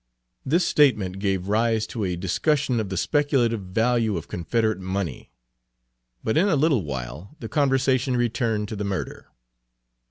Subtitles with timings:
[0.43, 5.29] This statement gave rise to a discussion of the speculative value of Confederate money;
[6.23, 9.27] but in a little while the conversation returned to the murder.